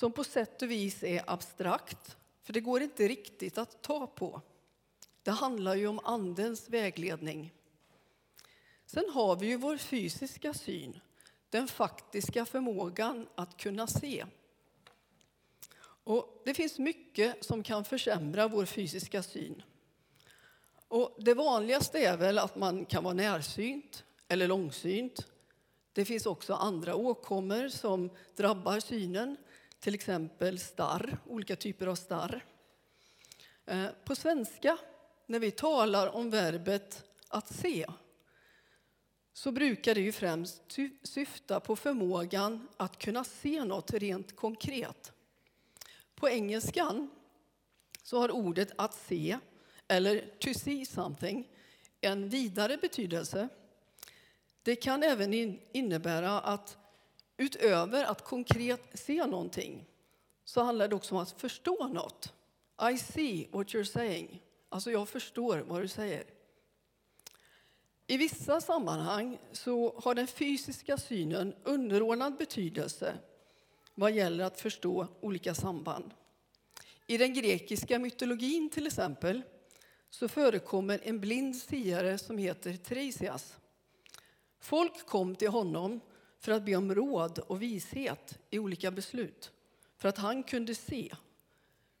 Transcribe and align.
som 0.00 0.12
på 0.12 0.24
sätt 0.24 0.62
och 0.62 0.70
vis 0.70 1.02
är 1.02 1.22
abstrakt, 1.26 2.16
för 2.42 2.52
det 2.52 2.60
går 2.60 2.82
inte 2.82 3.08
riktigt 3.08 3.58
att 3.58 3.82
ta 3.82 4.06
på. 4.06 4.40
Det 5.22 5.30
handlar 5.30 5.74
ju 5.74 5.86
om 5.86 6.00
Andens 6.04 6.68
vägledning. 6.68 7.52
Sen 8.86 9.04
har 9.12 9.36
vi 9.36 9.46
ju 9.46 9.56
vår 9.56 9.76
fysiska 9.76 10.54
syn, 10.54 11.00
den 11.50 11.68
faktiska 11.68 12.44
förmågan 12.44 13.28
att 13.34 13.56
kunna 13.56 13.86
se. 13.86 14.26
Och 15.82 16.42
det 16.44 16.54
finns 16.54 16.78
mycket 16.78 17.44
som 17.44 17.62
kan 17.62 17.84
försämra 17.84 18.48
vår 18.48 18.64
fysiska 18.64 19.22
syn. 19.22 19.62
Och 20.88 21.16
det 21.18 21.34
vanligaste 21.34 21.98
är 21.98 22.16
väl 22.16 22.38
att 22.38 22.56
man 22.56 22.84
kan 22.84 23.04
vara 23.04 23.14
närsynt 23.14 24.04
eller 24.28 24.48
långsynt. 24.48 25.26
Det 25.92 26.04
finns 26.04 26.26
också 26.26 26.54
andra 26.54 26.94
åkommor 26.94 27.68
som 27.68 28.10
drabbar 28.36 28.80
synen, 28.80 29.36
till 29.80 29.94
exempel 29.94 30.58
starr, 30.58 31.18
olika 31.26 31.56
typer 31.56 31.86
av 31.86 31.94
starr. 31.94 32.44
Eh, 33.66 33.86
på 34.04 34.14
svenska, 34.14 34.78
när 35.26 35.38
vi 35.38 35.50
talar 35.50 36.14
om 36.14 36.30
verbet 36.30 37.04
att 37.28 37.54
se 37.54 37.86
så 39.32 39.52
brukar 39.52 39.94
det 39.94 40.00
ju 40.00 40.12
främst 40.12 40.62
syfta 41.02 41.60
på 41.60 41.76
förmågan 41.76 42.68
att 42.76 42.98
kunna 42.98 43.24
se 43.24 43.64
något 43.64 43.92
rent 43.92 44.36
konkret. 44.36 45.12
På 46.14 46.28
engelskan 46.28 47.10
så 48.02 48.18
har 48.18 48.30
ordet 48.30 48.72
att 48.76 48.94
se, 48.94 49.38
eller 49.88 50.24
to 50.38 50.54
see 50.54 50.86
something, 50.86 51.48
en 52.00 52.28
vidare 52.28 52.76
betydelse. 52.76 53.48
Det 54.62 54.76
kan 54.76 55.02
även 55.02 55.58
innebära 55.72 56.40
att 56.40 56.76
utöver 57.40 58.04
att 58.04 58.24
konkret 58.24 58.82
se 58.94 59.26
någonting 59.26 59.84
så 60.44 60.62
handlar 60.62 60.88
det 60.88 60.94
också 60.94 61.14
om 61.14 61.20
att 61.20 61.40
förstå 61.40 61.88
något. 61.88 62.32
I 62.92 62.98
see 62.98 63.48
what 63.50 63.66
you're 63.66 63.84
saying. 63.84 64.42
Alltså, 64.68 64.90
jag 64.90 65.08
förstår 65.08 65.58
vad 65.58 65.82
du 65.82 65.88
säger. 65.88 66.24
I 68.06 68.16
vissa 68.16 68.60
sammanhang 68.60 69.38
så 69.52 70.00
har 70.02 70.14
den 70.14 70.26
fysiska 70.26 70.96
synen 70.96 71.54
underordnad 71.64 72.36
betydelse 72.36 73.14
vad 73.94 74.12
gäller 74.12 74.44
att 74.44 74.60
förstå 74.60 75.06
olika 75.20 75.54
samband. 75.54 76.14
I 77.06 77.16
den 77.16 77.34
grekiska 77.34 77.98
mytologin 77.98 78.70
till 78.70 78.86
exempel 78.86 79.42
så 80.10 80.28
förekommer 80.28 81.00
en 81.02 81.20
blind 81.20 81.56
siare 81.56 82.18
som 82.18 82.38
heter 82.38 82.76
Teresias. 82.76 83.56
Folk 84.60 85.06
kom 85.06 85.36
till 85.36 85.48
honom 85.48 86.00
för 86.40 86.52
att 86.52 86.64
be 86.64 86.76
om 86.76 86.94
råd 86.94 87.38
och 87.38 87.62
vishet 87.62 88.38
i 88.50 88.58
olika 88.58 88.90
beslut, 88.90 89.52
för 89.96 90.08
att 90.08 90.18
han 90.18 90.42
kunde 90.42 90.74
se. 90.74 91.14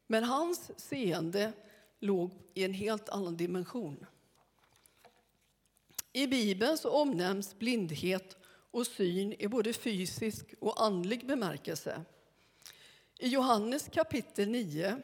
Men 0.06 0.24
hans 0.24 0.70
seende 0.76 1.52
låg 1.98 2.30
i 2.54 2.64
en 2.64 2.74
helt 2.74 3.08
annan 3.08 3.36
dimension. 3.36 4.06
I 6.12 6.26
Bibeln 6.26 6.78
så 6.78 6.90
omnämns 6.90 7.58
blindhet 7.58 8.36
och 8.70 8.86
syn 8.86 9.34
i 9.38 9.48
både 9.48 9.72
fysisk 9.72 10.54
och 10.60 10.82
andlig 10.82 11.26
bemärkelse. 11.26 12.04
I 13.18 13.28
Johannes 13.28 13.88
kapitel 13.92 14.48
9 14.48 15.02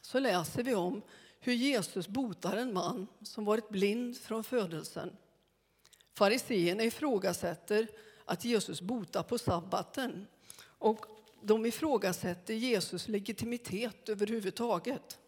så 0.00 0.18
läser 0.18 0.62
vi 0.62 0.74
om 0.74 1.02
hur 1.40 1.52
Jesus 1.52 2.08
botar 2.08 2.56
en 2.56 2.72
man 2.72 3.06
som 3.22 3.44
varit 3.44 3.68
blind 3.68 4.16
från 4.16 4.44
födelsen. 4.44 5.16
Fariseerna 6.14 6.82
ifrågasätter 6.82 7.88
att 8.24 8.44
Jesus 8.44 8.80
botar 8.80 9.22
på 9.22 9.38
sabbaten 9.38 10.26
och 10.62 11.06
de 11.42 11.66
ifrågasätter 11.66 12.54
Jesus 12.54 13.08
legitimitet 13.08 14.08
överhuvudtaget. 14.08 15.18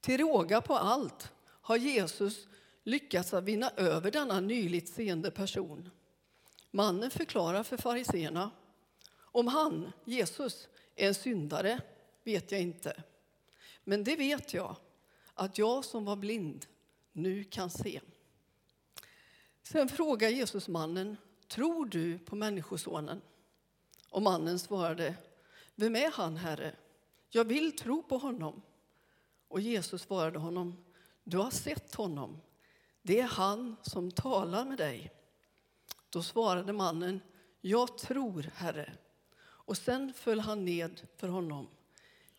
Till 0.00 0.20
råga 0.20 0.60
på 0.60 0.74
allt 0.74 1.32
har 1.46 1.76
Jesus 1.76 2.48
lyckats 2.84 3.34
att 3.34 3.44
vinna 3.44 3.70
över 3.76 4.10
denna 4.10 4.40
nyligt 4.40 4.88
seende 4.88 5.30
person. 5.30 5.90
Mannen 6.70 7.10
förklarar 7.10 7.62
för 7.62 7.76
fariseerna. 7.76 8.50
Om 9.18 9.46
han, 9.46 9.92
Jesus, 10.04 10.68
är 10.96 11.08
en 11.08 11.14
syndare 11.14 11.80
vet 12.24 12.52
jag 12.52 12.60
inte. 12.60 13.02
Men 13.84 14.04
det 14.04 14.16
vet 14.16 14.54
jag, 14.54 14.76
att 15.34 15.58
jag 15.58 15.84
som 15.84 16.04
var 16.04 16.16
blind 16.16 16.66
nu 17.12 17.44
kan 17.44 17.70
se. 17.70 18.00
Sen 19.62 19.88
frågar 19.88 20.28
Jesus 20.28 20.68
mannen, 20.68 21.16
tror 21.50 21.86
du 21.86 22.18
på 22.18 22.36
Människosonen? 22.36 23.22
Och 24.10 24.22
mannen 24.22 24.58
svarade, 24.58 25.14
vem 25.74 25.96
är 25.96 26.10
han, 26.10 26.36
Herre? 26.36 26.74
Jag 27.30 27.44
vill 27.44 27.76
tro 27.76 28.02
på 28.02 28.18
honom. 28.18 28.62
Och 29.48 29.60
Jesus 29.60 30.02
svarade 30.02 30.38
honom, 30.38 30.84
du 31.24 31.38
har 31.38 31.50
sett 31.50 31.94
honom. 31.94 32.40
Det 33.02 33.20
är 33.20 33.26
han 33.26 33.76
som 33.82 34.10
talar 34.10 34.64
med 34.64 34.78
dig. 34.78 35.12
Då 36.10 36.22
svarade 36.22 36.72
mannen, 36.72 37.20
jag 37.60 37.98
tror, 37.98 38.50
Herre. 38.54 38.92
Och 39.40 39.76
sen 39.76 40.12
föll 40.12 40.40
han 40.40 40.64
ned 40.64 41.00
för 41.16 41.28
honom. 41.28 41.68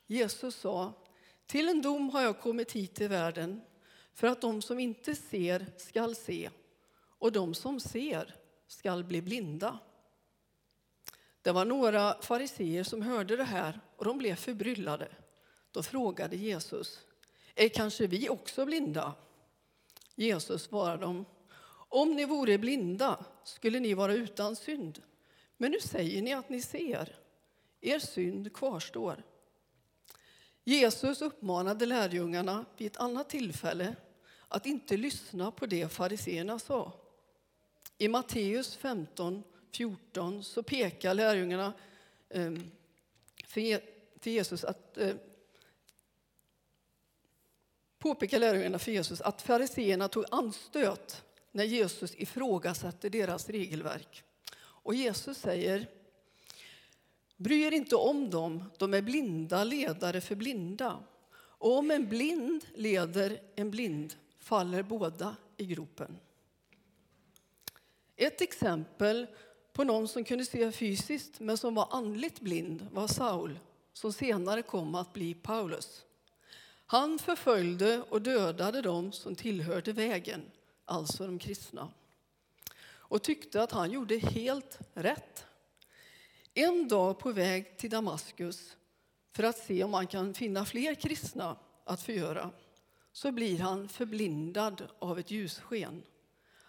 Jesus 0.08 0.56
sa, 0.56 0.94
till 1.46 1.70
en 1.70 1.82
dom 1.82 2.10
har 2.10 2.22
jag 2.22 2.40
kommit 2.40 2.72
hit 2.72 2.96
till 2.96 3.10
världen 3.10 3.62
för 4.14 4.28
att 4.28 4.42
de 4.42 4.62
som 4.62 4.80
inte 4.80 5.16
ser 5.16 5.66
skall 5.78 6.16
se 6.16 6.50
och 6.94 7.32
de 7.32 7.54
som 7.54 7.80
ser 7.80 8.41
skall 8.72 9.04
bli 9.04 9.22
blinda. 9.22 9.80
Det 11.42 11.52
var 11.52 11.66
några 11.66 12.22
fariseer 12.22 12.84
som 12.84 13.02
hörde 13.02 13.36
det 13.36 13.44
här 13.44 13.80
och 13.96 14.06
de 14.06 14.18
blev 14.18 14.36
förbryllade. 14.36 15.08
Då 15.72 15.84
frågade 15.84 16.36
Jesus, 16.36 17.00
är 17.56 17.70
kanske 17.70 18.08
vi 18.08 18.30
också 18.30 18.66
blinda? 18.66 19.14
Jesus 20.16 20.64
svarade 20.64 21.02
dem, 21.02 21.26
om 21.74 22.16
ni 22.16 22.26
vore 22.26 22.58
blinda 22.58 23.26
skulle 23.44 23.80
ni 23.80 23.94
vara 23.94 24.14
utan 24.14 24.56
synd. 24.56 25.02
Men 25.58 25.72
nu 25.72 25.80
säger 25.80 26.22
ni 26.22 26.34
att 26.34 26.50
ni 26.50 26.62
ser. 26.62 27.16
Er 27.82 28.00
synd 28.00 28.54
kvarstår. 28.54 29.24
Jesus 30.64 31.22
uppmanade 31.22 31.86
lärjungarna 31.86 32.66
vid 32.78 32.88
ett 32.88 32.98
annat 32.98 33.30
tillfälle 33.30 33.96
att 34.48 34.66
inte 34.66 34.98
lyssna 34.98 35.52
på 35.52 35.66
det 35.66 35.90
fariseerna 35.90 36.60
sa. 36.60 37.01
I 38.02 38.08
Matteus 38.08 38.76
15, 38.76 39.44
14 39.72 40.44
så 40.44 40.64
pekar 40.64 41.14
lärjungarna 41.14 41.74
ehm, 42.30 42.72
för 43.46 44.30
Jesus 44.30 44.64
att 44.64 44.98
eh, 44.98 45.16
påpekar 48.00 48.40
lärjungarna 48.40 48.80
för 48.80 48.92
Jesus 48.92 49.22
att 49.22 49.42
fariseerna 49.42 50.08
tog 50.08 50.26
anstöt 50.32 51.24
när 51.52 51.64
Jesus 51.64 52.16
ifrågasatte 52.16 53.10
deras 53.10 53.50
regelverk. 53.50 54.24
Och 54.58 54.96
Jesus 54.96 55.38
säger 55.38 55.88
Bry 57.38 57.62
er 57.62 57.72
inte 57.72 57.96
om 57.96 58.30
dem, 58.30 58.64
de 58.78 58.94
är 58.94 59.02
blinda 59.02 59.64
ledare 59.64 60.22
för 60.22 60.36
blinda. 60.36 61.04
Och 61.34 61.78
om 61.78 61.92
en 61.92 62.10
blind 62.10 62.66
leder 62.76 63.42
en 63.56 63.72
blind 63.72 64.14
faller 64.40 64.84
båda 64.84 65.36
i 65.58 65.66
gropen. 65.66 66.18
Ett 68.22 68.42
exempel 68.42 69.28
på 69.74 69.84
någon 69.84 70.08
som 70.08 70.24
kunde 70.24 70.46
se 70.46 70.72
fysiskt 70.72 71.40
men 71.40 71.58
som 71.58 71.76
var 71.76 71.88
andligt 71.92 72.40
blind 72.40 72.88
var 72.92 73.08
Saul, 73.08 73.60
som 73.94 74.14
senare 74.14 74.62
kom 74.62 74.96
att 74.96 75.14
bli 75.14 75.34
Paulus. 75.34 76.06
Han 76.86 77.20
förföljde 77.20 78.02
och 78.10 78.22
dödade 78.22 78.82
dem 78.82 79.12
som 79.12 79.36
tillhörde 79.36 79.94
vägen, 79.94 80.42
alltså 80.86 81.26
de 81.26 81.40
kristna 81.40 81.90
och 82.84 83.22
tyckte 83.22 83.64
att 83.64 83.72
han 83.72 83.92
gjorde 83.92 84.18
helt 84.18 84.80
rätt. 84.94 85.46
En 86.54 86.88
dag 86.88 87.20
på 87.20 87.32
väg 87.32 87.78
till 87.78 87.90
Damaskus 87.90 88.78
för 89.32 89.44
att 89.44 89.58
se 89.58 89.84
om 89.84 89.94
han 89.94 90.08
kan 90.08 90.34
finna 90.34 90.66
fler 90.66 90.96
kristna 90.96 91.56
att 91.84 92.02
förgöra 92.02 92.52
så 93.12 93.32
blir 93.32 93.60
han 93.60 93.90
förblindad 93.90 94.88
av 95.00 95.20
ett 95.20 95.32
ljussken. 95.32 96.04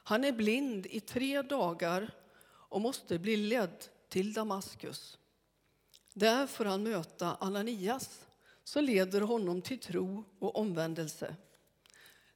Han 0.03 0.25
är 0.25 0.33
blind 0.33 0.87
i 0.87 1.01
tre 1.01 1.43
dagar 1.43 2.11
och 2.45 2.81
måste 2.81 3.19
bli 3.19 3.37
ledd 3.37 3.85
till 4.09 4.33
Damaskus. 4.33 5.19
Där 6.15 6.47
får 6.47 6.65
han 6.65 6.83
möta 6.83 7.37
Ananias 7.41 8.27
som 8.65 8.85
leder 8.85 9.21
honom 9.21 9.63
till 9.63 9.79
tro 9.79 10.25
och 10.39 10.57
omvändelse. 10.57 11.37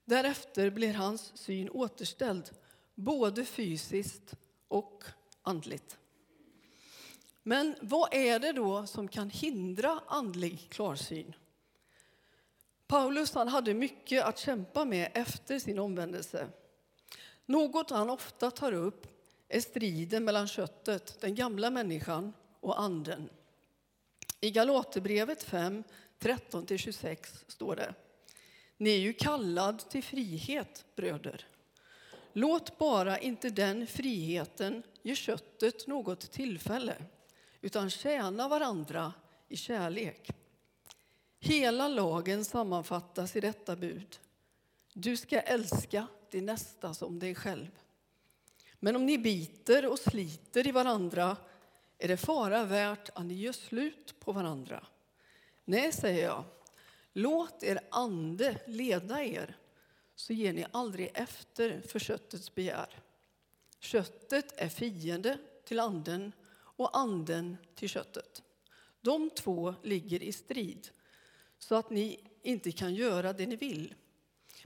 Därefter 0.04 0.70
blir 0.70 0.94
hans 0.94 1.32
syn 1.36 1.70
återställd, 1.70 2.50
både 2.94 3.44
fysiskt 3.44 4.34
och 4.68 5.04
andligt. 5.42 5.98
Men 7.42 7.74
vad 7.80 8.14
är 8.14 8.38
det 8.38 8.52
då 8.52 8.86
som 8.86 9.08
kan 9.08 9.30
hindra 9.30 10.00
andlig 10.06 10.66
klarsyn? 10.70 11.34
Paulus 12.86 13.34
han 13.34 13.48
hade 13.48 13.74
mycket 13.74 14.24
att 14.24 14.38
kämpa 14.38 14.84
med 14.84 15.10
efter 15.14 15.58
sin 15.58 15.78
omvändelse. 15.78 16.48
Något 17.46 17.90
han 17.90 18.10
ofta 18.10 18.50
tar 18.50 18.72
upp 18.72 19.06
är 19.48 19.60
striden 19.60 20.24
mellan 20.24 20.48
köttet, 20.48 21.20
den 21.20 21.34
gamla 21.34 21.70
människan, 21.70 22.32
och 22.60 22.80
anden. 22.80 23.28
I 24.40 24.50
Galaterbrevet 24.50 25.42
5, 25.42 25.84
13-26 26.18 27.44
står 27.48 27.76
det 27.76 27.94
Ni 28.76 28.90
är 28.90 28.98
ju 28.98 29.12
kallad 29.12 29.78
till 29.90 30.02
frihet, 30.02 30.84
bröder. 30.96 31.46
Låt 32.32 32.78
bara 32.78 33.18
inte 33.18 33.50
den 33.50 33.86
friheten 33.86 34.82
ge 35.02 35.14
köttet 35.14 35.86
något 35.86 36.30
tillfälle 36.30 36.96
utan 37.60 37.90
tjäna 37.90 38.48
varandra 38.48 39.12
i 39.48 39.56
kärlek. 39.56 40.30
Hela 41.40 41.88
lagen 41.88 42.44
sammanfattas 42.44 43.36
i 43.36 43.40
detta 43.40 43.76
bud. 43.76 44.18
Du 44.92 45.16
ska 45.16 45.40
älska 45.40 46.06
din 46.36 46.46
nästa 46.46 46.94
som 46.94 47.18
dig 47.18 47.34
själv. 47.34 47.78
Men 48.80 48.96
om 48.96 49.06
ni 49.06 49.18
biter 49.18 49.86
och 49.86 49.98
sliter 49.98 50.66
i 50.66 50.70
varandra 50.70 51.36
är 51.98 52.08
det 52.08 52.16
fara 52.16 52.64
värt 52.64 53.08
att 53.14 53.26
ni 53.26 53.34
gör 53.34 53.52
slut 53.52 54.20
på 54.20 54.32
varandra. 54.32 54.86
Nej, 55.64 55.92
säger 55.92 56.24
jag, 56.24 56.44
låt 57.12 57.62
er 57.62 57.80
ande 57.90 58.60
leda 58.66 59.24
er 59.24 59.56
så 60.14 60.32
ger 60.32 60.52
ni 60.52 60.66
aldrig 60.70 61.10
efter 61.14 61.80
för 61.80 61.98
köttets 61.98 62.54
begär. 62.54 63.02
Köttet 63.78 64.60
är 64.60 64.68
fiende 64.68 65.38
till 65.64 65.80
anden 65.80 66.32
och 66.56 66.98
anden 66.98 67.56
till 67.74 67.88
köttet. 67.88 68.42
De 69.00 69.30
två 69.30 69.74
ligger 69.82 70.22
i 70.22 70.32
strid 70.32 70.88
så 71.58 71.74
att 71.74 71.90
ni 71.90 72.20
inte 72.42 72.72
kan 72.72 72.94
göra 72.94 73.32
det 73.32 73.46
ni 73.46 73.56
vill. 73.56 73.94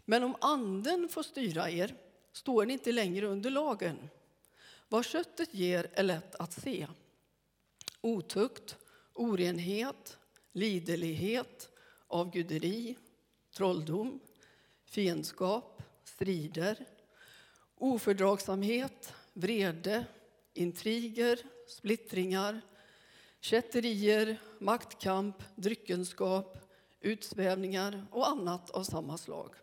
Men 0.04 0.24
om 0.24 0.36
anden 0.40 1.08
får 1.08 1.22
styra 1.22 1.70
er 1.70 1.94
står 2.32 2.66
ni 2.66 2.72
inte 2.72 2.92
längre 2.92 3.26
under 3.26 3.50
lagen. 3.50 4.10
Vad 4.88 5.04
köttet 5.04 5.54
ger 5.54 5.90
är 5.92 6.02
lätt 6.02 6.34
att 6.34 6.52
se. 6.52 6.86
Otukt, 8.00 8.76
orenhet, 9.14 10.18
liderlighet, 10.52 11.70
avguderi, 12.06 12.96
trolldom, 13.54 14.20
fiendskap, 14.84 15.82
strider, 16.04 16.86
ofördragsamhet, 17.74 19.14
vrede, 19.32 20.04
intriger, 20.54 21.38
splittringar, 21.66 22.60
kätterier, 23.40 24.40
maktkamp, 24.58 25.42
dryckenskap, 25.56 26.58
utsvävningar 27.00 28.06
och 28.10 28.28
annat 28.28 28.70
av 28.70 28.82
samma 28.82 29.18
slag. 29.18 29.54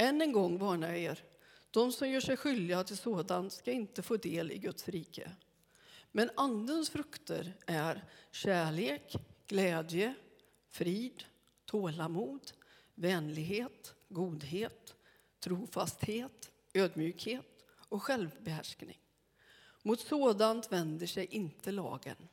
Än 0.00 0.22
en 0.22 0.32
gång 0.32 0.58
varnar 0.58 0.88
jag 0.88 0.98
er. 0.98 1.24
De 1.70 1.92
som 1.92 2.08
gör 2.10 2.20
sig 2.20 2.36
skyldiga 2.36 2.84
till 2.84 2.96
sådant 2.96 3.52
ska 3.52 3.72
inte 3.72 4.02
få 4.02 4.16
del 4.16 4.52
i 4.52 4.58
Guds 4.58 4.88
rike. 4.88 5.32
Men 6.12 6.30
Andens 6.34 6.90
frukter 6.90 7.56
är 7.66 8.04
kärlek, 8.30 9.16
glädje, 9.46 10.14
frid, 10.70 11.24
tålamod, 11.64 12.52
vänlighet, 12.94 13.94
godhet, 14.08 14.94
trofasthet, 15.40 16.50
ödmjukhet 16.74 17.64
och 17.88 18.02
självbehärskning. 18.02 18.98
Mot 19.82 20.00
sådant 20.00 20.72
vänder 20.72 21.06
sig 21.06 21.26
inte 21.26 21.72
lagen. 21.72 22.28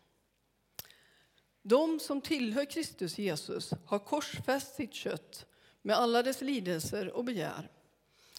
De 1.61 1.99
som 1.99 2.21
tillhör 2.21 2.65
Kristus 2.65 3.17
Jesus 3.17 3.73
har 3.85 3.99
korsfäst 3.99 4.75
sitt 4.75 4.93
kött 4.93 5.45
med 5.87 5.97
alla 5.97 6.23
dess 6.23 6.41
lidelser 6.41 7.11
och 7.11 7.23
begär. 7.23 7.69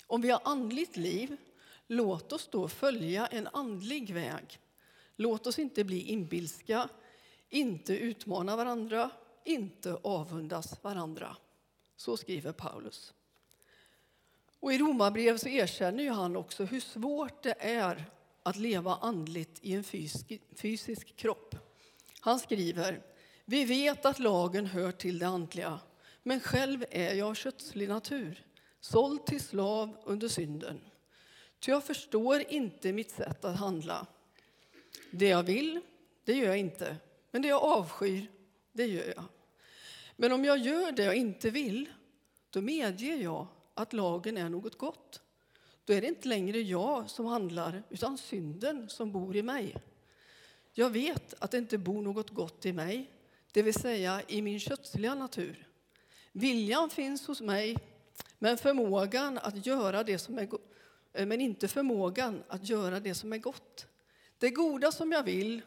Om 0.06 0.20
vi 0.20 0.30
har 0.30 0.40
andligt 0.44 0.96
liv, 0.96 1.36
låt 1.86 2.32
oss 2.32 2.48
då 2.50 2.68
följa 2.68 3.26
en 3.26 3.48
andlig 3.52 4.10
väg. 4.10 4.60
Låt 5.16 5.46
oss 5.46 5.58
inte 5.58 5.84
bli 5.84 6.02
inbilska, 6.02 6.88
inte 7.48 7.96
utmana 7.96 8.56
varandra, 8.56 9.10
inte 9.44 9.98
avundas 10.02 10.82
varandra. 10.82 11.36
Så 11.96 12.16
skriver 12.16 12.52
Paulus. 12.52 13.14
Och 14.60 14.72
I 14.72 14.78
Romarbrevet 14.78 15.40
så 15.40 15.48
erkänner 15.48 16.10
han 16.10 16.36
också 16.36 16.64
hur 16.64 16.80
svårt 16.80 17.42
det 17.42 17.54
är 17.58 18.04
att 18.42 18.56
leva 18.56 18.96
andligt 18.96 19.58
i 19.62 19.72
en 19.72 19.84
fysisk, 19.84 20.32
fysisk 20.56 21.16
kropp. 21.16 21.54
Han 22.20 22.38
skriver 22.38 23.02
vi 23.44 23.64
vet 23.64 24.06
att 24.06 24.18
lagen 24.18 24.66
hör 24.66 24.92
till 24.92 25.18
det 25.18 25.26
andliga, 25.26 25.80
men 26.28 26.40
själv 26.40 26.84
är 26.90 27.14
jag 27.14 27.36
kötslig 27.36 27.88
natur, 27.88 28.46
såld 28.80 29.26
till 29.26 29.40
slav 29.40 29.96
under 30.04 30.28
synden. 30.28 30.80
Ty 31.60 31.70
jag 31.70 31.84
förstår 31.84 32.42
inte 32.48 32.92
mitt 32.92 33.10
sätt 33.10 33.44
att 33.44 33.58
handla. 33.58 34.06
Det 35.10 35.28
jag 35.28 35.42
vill, 35.42 35.80
det 36.25 36.32
gör 36.32 36.46
jag 36.46 36.58
inte, 36.58 36.96
men 37.30 37.42
det 37.42 37.48
jag 37.48 37.62
avskyr, 37.62 38.26
det 38.72 38.86
gör 38.86 39.12
jag. 39.16 39.25
Men 40.16 40.32
om 40.32 40.44
jag 40.44 40.58
gör 40.58 40.92
det 40.92 41.04
jag 41.04 41.14
inte 41.16 41.50
vill, 41.50 41.88
då 42.50 42.60
medger 42.60 43.16
jag 43.16 43.46
att 43.75 43.92
lagen 43.92 44.36
är 44.36 44.48
något 44.48 44.78
gott. 44.78 45.20
Då 45.84 45.92
är 45.92 46.00
det 46.00 46.06
inte 46.06 46.28
längre 46.28 46.60
jag 46.60 47.10
som 47.10 47.26
handlar, 47.26 47.82
utan 47.90 48.19
synden 48.19 48.88
som 48.88 49.12
bor 49.12 49.36
i 49.36 49.42
mig. 49.42 49.76
Jag 50.72 50.90
vet 50.90 51.34
att 51.38 51.50
det 51.50 51.58
inte 51.58 51.78
bor 51.78 52.02
något 52.02 52.30
gott 52.30 52.66
i 52.66 52.72
mig, 52.72 53.10
det 53.52 53.62
vill 53.62 53.75
säga 53.75 54.22
i 54.28 54.42
min 54.42 54.60
kötsliga 54.60 55.14
natur. 55.14 55.67
Viljan 56.32 56.90
finns 56.90 57.26
hos 57.26 57.40
mig, 57.40 57.76
men 58.38 58.58
förmågan 58.58 59.38
att 59.38 59.66
göra 59.66 60.04
det 60.04 60.19
som 60.19 60.38
är 60.38 60.48
eh, 61.12 61.26
men 61.26 61.40
inte 61.40 61.69
förmågan 61.69 62.42
att 62.48 62.69
göra 62.69 63.00
det 63.00 63.14
som 63.14 63.32
är 63.32 63.38
gott. 63.38 63.86
Det 64.38 64.50
goda 64.50 64.92
som 64.92 65.12
jag 65.12 65.22
vill, 65.22 65.62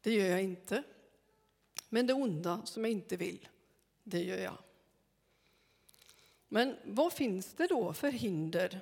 det 0.00 0.12
gör 0.12 0.26
jag 0.26 0.42
inte. 0.42 0.82
Men 1.88 2.06
det 2.06 2.12
onda 2.12 2.62
som 2.64 2.84
jag 2.84 2.92
inte 2.92 3.16
vill, 3.16 3.48
det 4.02 4.22
gör 4.22 4.38
jag. 4.38 4.58
Men 6.48 6.76
vad 6.84 7.12
finns 7.12 7.54
det 7.54 7.66
då 7.66 7.92
för 7.92 8.10
hinder 8.10 8.80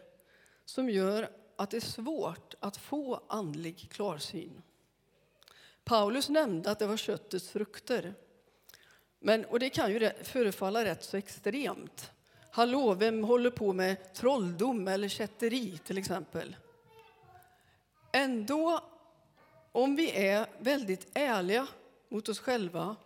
som 0.64 0.90
gör 0.90 1.30
att 1.56 1.70
det 1.70 1.76
är 1.76 1.80
svårt 1.80 2.54
att 2.60 2.76
få 2.76 3.22
andlig 3.28 3.90
klarsyn? 3.90 4.62
Paulus 5.84 6.28
nämnde 6.28 6.70
att 6.70 6.78
det 6.78 6.86
var 6.86 6.96
köttets 6.96 7.48
frukter. 7.48 8.14
Men, 9.22 9.44
och 9.44 9.58
det 9.58 9.70
kan 9.70 9.92
ju 9.92 10.10
förefalla 10.22 10.84
rätt 10.84 11.04
så 11.04 11.16
extremt. 11.16 12.10
Hallå, 12.50 12.94
vem 12.94 13.24
håller 13.24 13.50
på 13.50 13.72
med 13.72 14.14
trolldom 14.14 14.88
eller 14.88 15.08
kätteri 15.08 15.78
till 15.78 15.98
exempel? 15.98 16.56
Ändå, 18.12 18.80
om 19.72 19.96
vi 19.96 20.26
är 20.26 20.46
väldigt 20.58 21.08
ärliga 21.14 21.66
mot 22.08 22.28
oss 22.28 22.38
själva 22.38 22.96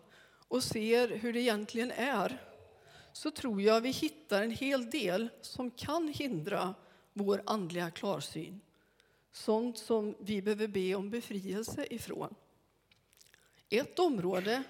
och 0.48 0.62
ser 0.62 1.08
hur 1.08 1.32
det 1.32 1.40
egentligen 1.40 1.90
är 1.90 2.38
så 3.12 3.30
tror 3.30 3.62
jag 3.62 3.80
vi 3.80 3.90
hittar 3.90 4.42
en 4.42 4.50
hel 4.50 4.90
del 4.90 5.28
som 5.40 5.70
kan 5.70 6.08
hindra 6.08 6.74
vår 7.12 7.42
andliga 7.46 7.90
klarsyn. 7.90 8.60
Sånt 9.32 9.78
som 9.78 10.14
vi 10.18 10.42
behöver 10.42 10.66
be 10.66 10.94
om 10.94 11.10
befrielse 11.10 11.86
ifrån. 11.90 12.34
Ett 13.70 13.98
område 13.98 14.62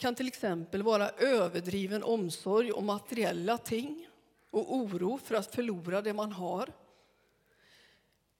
kan 0.00 0.14
till 0.14 0.28
exempel 0.28 0.82
vara 0.82 1.10
överdriven 1.10 2.02
omsorg 2.02 2.72
om 2.72 2.86
materiella 2.86 3.58
ting 3.58 4.08
och 4.50 4.76
oro 4.76 5.18
för 5.18 5.34
att 5.34 5.54
förlora 5.54 6.02
det 6.02 6.12
man 6.12 6.32
har. 6.32 6.72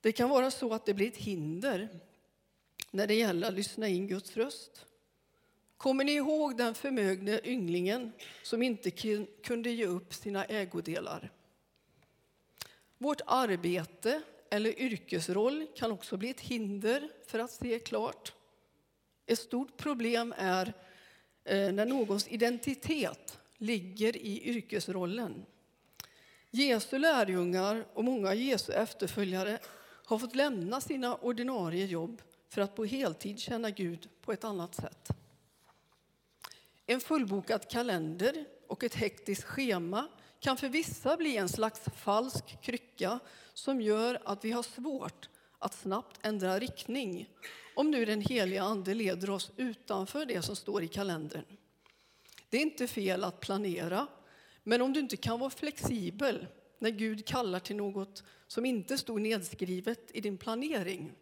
Det 0.00 0.12
kan 0.12 0.28
vara 0.28 0.50
så 0.50 0.74
att 0.74 0.86
det 0.86 0.94
blir 0.94 1.08
ett 1.08 1.16
hinder 1.16 1.88
när 2.90 3.06
det 3.06 3.14
gäller 3.14 3.48
att 3.48 3.54
lyssna 3.54 3.88
in 3.88 4.08
Guds 4.08 4.36
röst. 4.36 4.86
Kommer 5.76 6.04
ni 6.04 6.12
ihåg 6.12 6.56
den 6.56 6.74
förmögne 6.74 7.40
ynglingen 7.44 8.12
som 8.42 8.62
inte 8.62 8.90
kunde 9.42 9.70
ge 9.70 9.86
upp 9.86 10.14
sina 10.14 10.44
ägodelar? 10.44 11.32
Vårt 12.98 13.20
arbete 13.26 14.22
eller 14.50 14.80
yrkesroll 14.80 15.66
kan 15.76 15.92
också 15.92 16.16
bli 16.16 16.30
ett 16.30 16.40
hinder 16.40 17.10
för 17.26 17.38
att 17.38 17.50
se 17.50 17.78
klart. 17.78 18.32
Ett 19.26 19.38
stort 19.38 19.76
problem 19.76 20.34
är 20.36 20.74
Eh, 21.44 21.72
när 21.72 21.86
någons 21.86 22.28
identitet 22.28 23.38
ligger 23.58 24.16
i 24.16 24.42
yrkesrollen. 24.44 25.46
Jesu 26.50 26.98
lärjungar 26.98 27.84
och 27.94 28.04
många 28.04 28.34
Jesu 28.34 28.72
efterföljare 28.72 29.58
har 30.04 30.18
fått 30.18 30.34
lämna 30.34 30.80
sina 30.80 31.16
ordinarie 31.16 31.86
jobb 31.86 32.22
för 32.48 32.62
att 32.62 32.76
på 32.76 32.84
heltid 32.84 33.38
känna 33.38 33.70
Gud 33.70 34.08
på 34.22 34.32
ett 34.32 34.44
annat 34.44 34.74
sätt. 34.74 35.08
En 36.86 37.00
fullbokad 37.00 37.68
kalender 37.68 38.44
och 38.66 38.84
ett 38.84 38.94
hektiskt 38.94 39.44
schema 39.44 40.08
kan 40.40 40.56
för 40.56 40.68
vissa 40.68 41.16
bli 41.16 41.36
en 41.36 41.48
slags 41.48 41.80
falsk 41.96 42.62
krycka 42.62 43.18
som 43.54 43.80
gör 43.80 44.20
att 44.24 44.44
vi 44.44 44.50
har 44.50 44.62
svårt 44.62 45.28
att 45.60 45.74
snabbt 45.74 46.18
ändra 46.22 46.58
riktning 46.58 47.28
om 47.74 47.90
nu 47.90 48.04
den 48.04 48.20
heliga 48.20 48.62
Ande 48.62 48.94
leder 48.94 49.30
oss 49.30 49.50
utanför 49.56 50.26
det 50.26 50.42
som 50.42 50.56
står 50.56 50.82
i 50.82 50.88
kalendern. 50.88 51.44
Det 52.48 52.56
är 52.56 52.62
inte 52.62 52.86
fel 52.86 53.24
att 53.24 53.40
planera, 53.40 54.06
men 54.62 54.82
om 54.82 54.92
du 54.92 55.00
inte 55.00 55.16
kan 55.16 55.40
vara 55.40 55.50
flexibel 55.50 56.46
när 56.78 56.90
Gud 56.90 57.26
kallar 57.26 57.60
till 57.60 57.76
något 57.76 58.22
som 58.46 58.64
inte 58.64 58.98
stod 58.98 59.20
nedskrivet 59.20 60.10
i 60.14 60.20
din 60.20 60.38
planering 60.38 61.12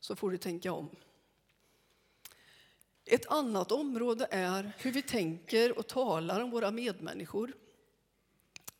så 0.00 0.16
får 0.16 0.30
du 0.30 0.38
tänka 0.38 0.72
om. 0.72 0.88
Ett 3.04 3.26
annat 3.26 3.72
område 3.72 4.26
är 4.30 4.72
hur 4.78 4.92
vi 4.92 5.02
tänker 5.02 5.78
och 5.78 5.86
talar 5.86 6.40
om 6.40 6.50
våra 6.50 6.70
medmänniskor. 6.70 7.52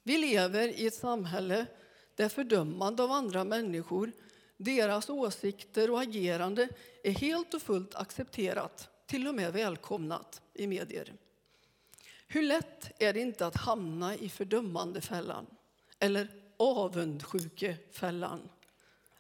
Vi 0.02 0.18
lever 0.18 0.68
i 0.68 0.86
ett 0.86 0.94
samhälle 0.94 1.66
där 2.14 2.28
fördömande 2.28 3.02
av 3.02 3.10
andra 3.10 3.44
människor, 3.44 4.12
deras 4.62 5.10
åsikter 5.10 5.90
och 5.90 6.00
agerande 6.02 6.68
är 7.04 7.10
helt 7.10 7.54
och 7.54 7.62
fullt 7.62 7.94
accepterat, 7.94 8.88
till 9.06 9.28
och 9.28 9.34
med 9.34 9.52
välkomnat 9.52 10.42
i 10.54 10.66
medier. 10.66 11.12
Hur 12.26 12.42
lätt 12.42 13.02
är 13.02 13.12
det 13.12 13.20
inte 13.20 13.46
att 13.46 13.56
hamna 13.56 14.16
i 14.16 14.28
fördömandefällan 14.28 15.46
eller 15.98 16.28
avundsjukefällan? 16.56 18.48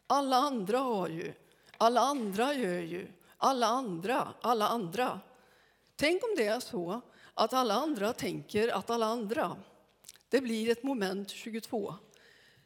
Alla 0.06 0.36
andra 0.36 0.78
har 0.78 1.08
ju, 1.08 1.32
alla 1.76 2.00
andra 2.00 2.54
gör 2.54 2.82
ju, 2.82 3.06
alla 3.36 3.66
andra, 3.66 4.34
alla 4.40 4.68
andra. 4.68 5.20
Tänk 5.96 6.22
om 6.24 6.34
det 6.36 6.46
är 6.46 6.60
så 6.60 7.00
att 7.34 7.52
alla 7.52 7.74
andra 7.74 8.12
tänker 8.12 8.68
att 8.68 8.90
alla 8.90 9.06
andra. 9.06 9.56
Det 10.28 10.40
blir 10.40 10.70
ett 10.70 10.82
moment 10.82 11.30
22 11.30 11.94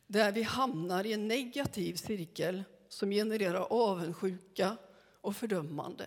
där 0.06 0.32
vi 0.32 0.42
hamnar 0.42 1.06
i 1.06 1.12
en 1.12 1.28
negativ 1.28 1.94
cirkel 1.94 2.64
som 2.88 3.10
genererar 3.10 3.60
avundsjuka 3.60 4.76
och 5.20 5.36
fördömande. 5.36 6.06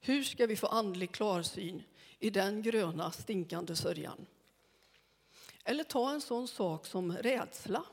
Hur 0.00 0.22
ska 0.22 0.46
vi 0.46 0.56
få 0.56 0.66
andlig 0.66 1.12
klarsyn 1.12 1.82
i 2.18 2.30
den 2.30 2.62
gröna 2.62 3.10
stinkande 3.10 3.76
sörjan? 3.76 4.26
Eller 5.64 5.84
ta 5.84 6.10
en 6.10 6.20
sån 6.20 6.48
sak 6.48 6.86
som 6.86 7.16
rädsla. 7.16 7.84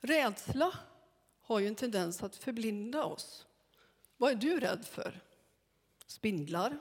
Rädsla 0.00 0.78
har 1.42 1.58
ju 1.58 1.66
en 1.66 1.74
tendens 1.74 2.22
att 2.22 2.36
förblinda 2.36 3.04
oss. 3.04 3.46
Vad 4.16 4.30
är 4.30 4.36
du 4.36 4.60
rädd 4.60 4.86
för? 4.86 5.20
Spindlar? 6.06 6.78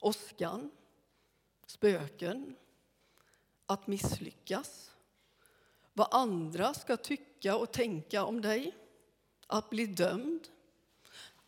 Åskan? 0.00 0.70
Spöken? 1.66 2.56
Att 3.66 3.86
misslyckas? 3.86 4.94
Vad 5.98 6.08
andra 6.10 6.74
ska 6.74 6.96
tycka 6.96 7.56
och 7.56 7.72
tänka 7.72 8.24
om 8.24 8.40
dig? 8.40 8.74
Att 9.46 9.70
bli 9.70 9.86
dömd? 9.86 10.48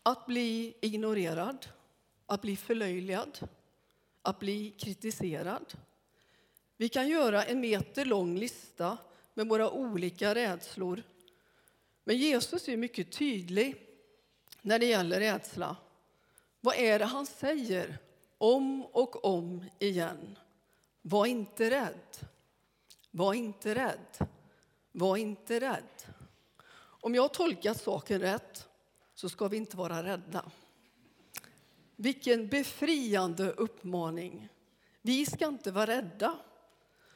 Att 0.02 0.26
bli 0.26 0.74
ignorerad? 0.80 1.66
Att 2.26 2.42
bli 2.42 2.56
förlöjligad? 2.56 3.48
Att 4.22 4.38
bli 4.38 4.70
kritiserad? 4.70 5.74
Vi 6.76 6.88
kan 6.88 7.08
göra 7.08 7.44
en 7.44 7.60
meter 7.60 8.04
lång 8.04 8.38
lista 8.38 8.98
med 9.34 9.48
våra 9.48 9.70
olika 9.70 10.34
rädslor. 10.34 11.02
Men 12.04 12.16
Jesus 12.16 12.68
är 12.68 12.76
mycket 12.76 13.12
tydlig 13.12 13.76
när 14.62 14.78
det 14.78 14.86
gäller 14.86 15.20
rädsla. 15.20 15.76
Vad 16.60 16.76
är 16.76 16.98
det 16.98 17.04
han 17.04 17.26
säger 17.26 17.98
om 18.38 18.84
och 18.84 19.24
om 19.24 19.64
igen? 19.78 20.38
Var 21.02 21.26
inte 21.26 21.70
rädd. 21.70 22.28
Var 23.10 23.34
inte 23.34 23.74
rädd. 23.74 24.28
Var 24.92 25.16
inte 25.16 25.60
rädd. 25.60 26.14
Om 26.76 27.14
jag 27.14 27.22
har 27.22 27.28
tolkat 27.28 27.80
saken 27.80 28.20
rätt 28.20 28.68
så 29.14 29.28
ska 29.28 29.48
vi 29.48 29.56
inte 29.56 29.76
vara 29.76 30.02
rädda. 30.02 30.50
Vilken 31.96 32.48
befriande 32.48 33.50
uppmaning. 33.50 34.48
Vi 35.02 35.26
ska 35.26 35.46
inte 35.46 35.70
vara 35.70 35.86
rädda. 35.86 36.38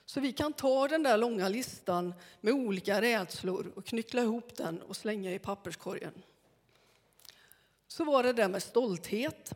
Så 0.06 0.20
vi 0.20 0.32
kan 0.32 0.52
ta 0.52 0.88
den 0.88 1.02
där 1.02 1.18
långa 1.18 1.48
listan 1.48 2.14
med 2.40 2.54
olika 2.54 3.00
rädslor 3.00 3.72
och 3.76 3.86
knyckla 3.86 4.22
ihop 4.22 4.56
den 4.56 4.82
och 4.82 4.96
slänga 4.96 5.32
i 5.32 5.38
papperskorgen 5.38 6.22
så 7.94 8.04
var 8.04 8.22
det 8.22 8.32
där 8.32 8.48
med 8.48 8.62
stolthet. 8.62 9.54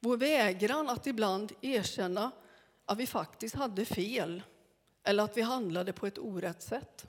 Vår 0.00 0.16
vägran 0.16 0.88
att 0.88 1.06
ibland 1.06 1.52
erkänna 1.60 2.30
att 2.84 2.98
vi 2.98 3.06
faktiskt 3.06 3.54
hade 3.54 3.84
fel 3.84 4.42
eller 5.04 5.24
att 5.24 5.36
vi 5.36 5.42
handlade 5.42 5.92
på 5.92 6.06
ett 6.06 6.18
orätt 6.18 6.62
sätt. 6.62 7.06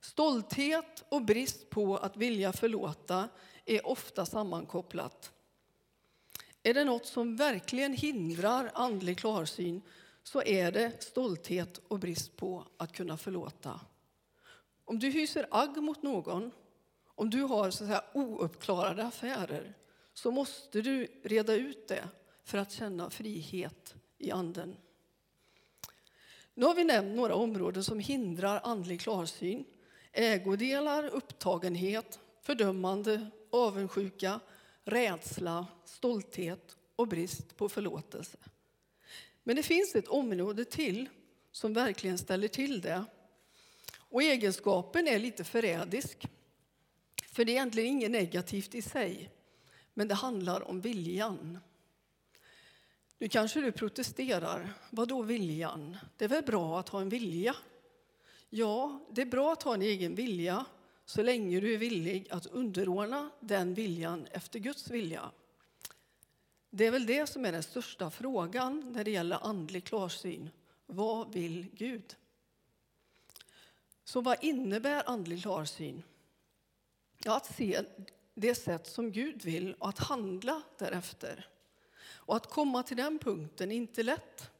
Stolthet 0.00 1.04
och 1.08 1.22
brist 1.22 1.70
på 1.70 1.96
att 1.96 2.16
vilja 2.16 2.52
förlåta 2.52 3.28
är 3.64 3.86
ofta 3.86 4.26
sammankopplat. 4.26 5.32
Är 6.62 6.74
det 6.74 6.84
något 6.84 7.06
som 7.06 7.36
verkligen 7.36 7.92
hindrar 7.92 8.70
andlig 8.74 9.18
klarsyn 9.18 9.82
så 10.22 10.42
är 10.42 10.72
det 10.72 11.02
stolthet 11.02 11.80
och 11.88 11.98
brist 11.98 12.36
på 12.36 12.66
att 12.76 12.92
kunna 12.92 13.16
förlåta. 13.16 13.80
Om 14.84 14.98
du 14.98 15.10
hyser 15.10 15.46
agg 15.50 15.82
mot 15.82 16.02
någon 16.02 16.50
om 17.14 17.30
du 17.30 17.42
har 17.42 17.70
så 17.70 17.84
att 17.84 17.88
säga, 17.88 18.04
ouppklarade 18.14 19.04
affärer 19.04 19.74
så 20.14 20.30
måste 20.30 20.80
du 20.80 21.20
reda 21.24 21.54
ut 21.54 21.88
det 21.88 22.08
för 22.44 22.58
att 22.58 22.72
känna 22.72 23.10
frihet 23.10 23.94
i 24.18 24.30
anden. 24.30 24.76
Nu 26.54 26.66
har 26.66 26.74
vi 26.74 26.84
nämnt 26.84 27.16
några 27.16 27.34
områden 27.34 27.84
som 27.84 27.98
hindrar 27.98 28.60
andlig 28.64 29.00
klarsyn. 29.00 29.64
Ägodelar, 30.12 31.04
upptagenhet, 31.04 32.18
fördömande, 32.42 33.30
avundsjuka, 33.50 34.40
rädsla, 34.84 35.66
stolthet 35.84 36.76
och 36.96 37.08
brist 37.08 37.56
på 37.56 37.68
förlåtelse. 37.68 38.38
Men 39.42 39.56
det 39.56 39.62
finns 39.62 39.94
ett 39.94 40.08
område 40.08 40.64
till 40.64 41.08
som 41.52 41.74
verkligen 41.74 42.18
ställer 42.18 42.48
till 42.48 42.80
det. 42.80 43.04
Och 43.96 44.22
egenskapen 44.22 45.08
är 45.08 45.18
lite 45.18 45.44
förrädisk. 45.44 46.28
För 47.32 47.44
det 47.44 47.52
är 47.52 47.54
egentligen 47.54 47.88
inget 47.88 48.10
negativt 48.10 48.74
i 48.74 48.82
sig, 48.82 49.30
men 49.94 50.08
det 50.08 50.14
handlar 50.14 50.68
om 50.68 50.80
viljan. 50.80 51.58
Nu 53.22 53.28
kanske 53.28 53.60
du 53.60 53.72
protesterar. 53.72 54.74
Vad 54.90 55.08
då 55.08 55.22
viljan? 55.22 55.96
Det 56.16 56.24
är 56.24 56.28
väl 56.28 56.44
bra 56.44 56.80
att 56.80 56.88
ha 56.88 57.00
en 57.00 57.08
vilja? 57.08 57.56
Ja, 58.50 59.00
det 59.10 59.22
är 59.22 59.26
bra 59.26 59.52
att 59.52 59.62
ha 59.62 59.74
en 59.74 59.82
egen 59.82 60.14
vilja 60.14 60.64
så 61.04 61.22
länge 61.22 61.60
du 61.60 61.74
är 61.74 61.78
villig 61.78 62.28
att 62.30 62.46
underordna 62.46 63.30
den 63.40 63.74
viljan 63.74 64.26
efter 64.30 64.58
Guds 64.58 64.90
vilja. 64.90 65.30
Det 66.70 66.86
är 66.86 66.90
väl 66.90 67.06
det 67.06 67.26
som 67.26 67.44
är 67.44 67.52
den 67.52 67.62
största 67.62 68.10
frågan 68.10 68.92
när 68.92 69.04
det 69.04 69.10
gäller 69.10 69.46
andlig 69.46 69.84
klarsyn. 69.84 70.50
Vad 70.86 71.32
vill 71.32 71.66
Gud? 71.72 72.16
Så 74.04 74.20
vad 74.20 74.44
innebär 74.44 75.02
andlig 75.06 75.42
klarsyn? 75.42 76.02
Ja, 77.24 77.36
att 77.36 77.54
se 77.54 77.82
det 78.34 78.54
sätt 78.54 78.86
som 78.86 79.12
Gud 79.12 79.44
vill 79.44 79.74
och 79.74 79.88
att 79.88 79.98
handla 79.98 80.62
därefter. 80.78 81.48
Och 82.26 82.36
att 82.36 82.50
komma 82.50 82.82
till 82.82 82.96
den 82.96 83.18
punkten 83.18 83.72
är 83.72 83.76
inte 83.76 84.02
lätt. 84.02 84.50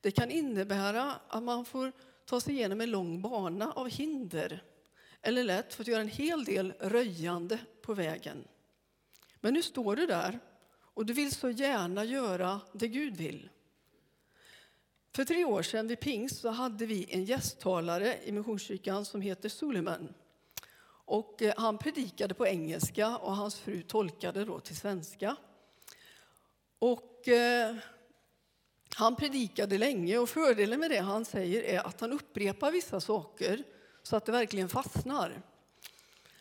Det 0.00 0.10
kan 0.10 0.30
innebära 0.30 1.14
att 1.28 1.42
man 1.42 1.64
får 1.64 1.92
ta 2.24 2.40
sig 2.40 2.54
igenom 2.54 2.80
en 2.80 2.90
lång 2.90 3.22
bana 3.22 3.72
av 3.72 3.88
hinder 3.88 4.62
eller 5.22 5.44
lätt 5.44 5.74
fått 5.74 5.86
göra 5.86 6.00
en 6.00 6.08
hel 6.08 6.44
del 6.44 6.72
röjande 6.80 7.58
på 7.82 7.94
vägen. 7.94 8.44
Men 9.40 9.54
nu 9.54 9.62
står 9.62 9.96
du 9.96 10.06
där 10.06 10.38
och 10.76 11.06
du 11.06 11.12
vill 11.12 11.32
så 11.32 11.50
gärna 11.50 12.04
göra 12.04 12.60
det 12.72 12.88
Gud 12.88 13.16
vill. 13.16 13.48
För 15.14 15.24
tre 15.24 15.44
år 15.44 15.62
sedan 15.62 15.88
vid 15.88 16.00
pingst 16.00 16.40
så 16.40 16.48
hade 16.48 16.86
vi 16.86 17.06
en 17.10 17.24
gästtalare 17.24 18.18
i 18.24 18.32
Missionskyrkan 18.32 19.04
som 19.04 19.20
heter 19.20 19.48
Suleiman. 19.48 20.14
Och 21.06 21.42
eh, 21.42 21.54
han 21.56 21.78
predikade 21.78 22.34
på 22.34 22.46
engelska 22.46 23.16
och 23.16 23.36
hans 23.36 23.54
fru 23.56 23.82
tolkade 23.82 24.44
då 24.44 24.60
till 24.60 24.76
svenska. 24.76 25.36
Och 26.84 27.28
eh, 27.28 27.76
han 28.94 29.16
predikade 29.16 29.78
länge 29.78 30.18
och 30.18 30.28
fördelen 30.28 30.80
med 30.80 30.90
det 30.90 30.98
han 30.98 31.24
säger 31.24 31.62
är 31.62 31.86
att 31.86 32.00
han 32.00 32.12
upprepar 32.12 32.70
vissa 32.70 33.00
saker 33.00 33.62
så 34.02 34.16
att 34.16 34.26
det 34.26 34.32
verkligen 34.32 34.68
fastnar. 34.68 35.42